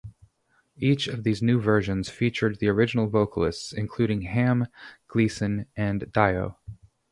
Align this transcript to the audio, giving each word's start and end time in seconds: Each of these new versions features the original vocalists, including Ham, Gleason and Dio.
Each 0.79 1.07
of 1.07 1.23
these 1.23 1.43
new 1.43 1.61
versions 1.61 2.09
features 2.09 2.57
the 2.57 2.69
original 2.69 3.05
vocalists, 3.05 3.71
including 3.71 4.23
Ham, 4.23 4.65
Gleason 5.07 5.67
and 5.77 6.11
Dio. 6.11 6.57